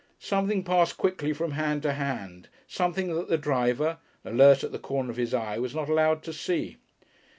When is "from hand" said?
1.31-1.83